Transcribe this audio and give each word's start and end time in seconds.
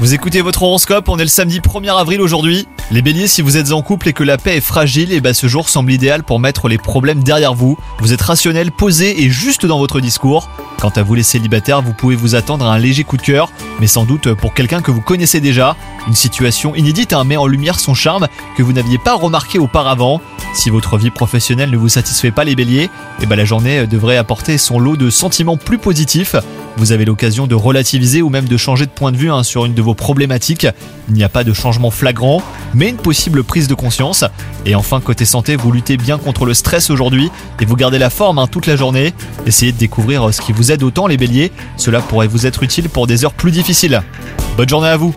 Vous 0.00 0.14
écoutez 0.14 0.40
votre 0.40 0.64
horoscope, 0.64 1.08
on 1.08 1.16
est 1.16 1.22
le 1.22 1.28
samedi 1.28 1.60
1er 1.60 1.96
avril 1.96 2.20
aujourd'hui. 2.20 2.66
Les 2.90 3.02
béliers, 3.02 3.28
si 3.28 3.40
vous 3.40 3.56
êtes 3.56 3.70
en 3.70 3.82
couple 3.82 4.08
et 4.08 4.12
que 4.12 4.24
la 4.24 4.36
paix 4.36 4.56
est 4.56 4.60
fragile, 4.60 5.12
et 5.12 5.20
bah 5.20 5.32
ce 5.32 5.46
jour 5.46 5.68
semble 5.68 5.92
idéal 5.92 6.24
pour 6.24 6.40
mettre 6.40 6.66
les 6.66 6.76
problèmes 6.76 7.22
derrière 7.22 7.54
vous. 7.54 7.78
Vous 8.00 8.12
êtes 8.12 8.20
rationnel, 8.20 8.72
posé 8.72 9.22
et 9.22 9.30
juste 9.30 9.64
dans 9.64 9.78
votre 9.78 10.00
discours. 10.00 10.50
Quant 10.80 10.88
à 10.88 11.04
vous 11.04 11.14
les 11.14 11.22
célibataires, 11.22 11.82
vous 11.82 11.92
pouvez 11.92 12.16
vous 12.16 12.34
attendre 12.34 12.66
à 12.66 12.74
un 12.74 12.78
léger 12.78 13.04
coup 13.04 13.16
de 13.16 13.22
cœur, 13.22 13.48
mais 13.78 13.86
sans 13.86 14.04
doute 14.06 14.34
pour 14.34 14.54
quelqu'un 14.54 14.82
que 14.82 14.90
vous 14.90 15.00
connaissez 15.00 15.38
déjà. 15.38 15.76
Une 16.08 16.16
situation 16.16 16.74
inédite 16.74 17.12
hein, 17.12 17.22
met 17.22 17.36
en 17.36 17.46
lumière 17.46 17.78
son 17.78 17.94
charme 17.94 18.26
que 18.56 18.64
vous 18.64 18.72
n'aviez 18.72 18.98
pas 18.98 19.14
remarqué 19.14 19.60
auparavant. 19.60 20.20
Si 20.52 20.68
votre 20.68 20.98
vie 20.98 21.10
professionnelle 21.10 21.70
ne 21.70 21.76
vous 21.76 21.88
satisfait 21.88 22.32
pas 22.32 22.42
les 22.42 22.56
béliers, 22.56 22.90
et 23.22 23.26
bah 23.26 23.36
la 23.36 23.44
journée 23.44 23.86
devrait 23.86 24.16
apporter 24.16 24.58
son 24.58 24.80
lot 24.80 24.96
de 24.96 25.10
sentiments 25.10 25.56
plus 25.56 25.78
positifs. 25.78 26.34
Vous 26.76 26.92
avez 26.92 27.04
l'occasion 27.04 27.46
de 27.46 27.54
relativiser 27.54 28.20
ou 28.20 28.28
même 28.28 28.48
de 28.48 28.56
changer 28.56 28.86
de 28.86 28.90
point 28.90 29.12
de 29.12 29.16
vue 29.16 29.30
hein, 29.30 29.42
sur 29.42 29.64
une 29.64 29.74
de 29.74 29.82
vos 29.82 29.94
problématiques. 29.94 30.66
Il 31.08 31.14
n'y 31.14 31.22
a 31.22 31.28
pas 31.28 31.44
de 31.44 31.52
changement 31.52 31.90
flagrant, 31.90 32.42
mais 32.74 32.88
une 32.88 32.96
possible 32.96 33.44
prise 33.44 33.68
de 33.68 33.74
conscience. 33.74 34.24
Et 34.66 34.74
enfin, 34.74 35.00
côté 35.00 35.24
santé, 35.24 35.54
vous 35.54 35.70
luttez 35.70 35.96
bien 35.96 36.18
contre 36.18 36.46
le 36.46 36.54
stress 36.54 36.90
aujourd'hui 36.90 37.30
et 37.60 37.64
vous 37.64 37.76
gardez 37.76 37.98
la 37.98 38.10
forme 38.10 38.38
hein, 38.38 38.48
toute 38.48 38.66
la 38.66 38.76
journée. 38.76 39.14
Essayez 39.46 39.72
de 39.72 39.78
découvrir 39.78 40.34
ce 40.34 40.40
qui 40.40 40.52
vous 40.52 40.72
aide 40.72 40.82
autant 40.82 41.06
les 41.06 41.16
béliers. 41.16 41.52
Cela 41.76 42.00
pourrait 42.00 42.26
vous 42.26 42.46
être 42.46 42.62
utile 42.62 42.88
pour 42.88 43.06
des 43.06 43.24
heures 43.24 43.34
plus 43.34 43.52
difficiles. 43.52 44.02
Bonne 44.56 44.68
journée 44.68 44.88
à 44.88 44.96
vous 44.96 45.14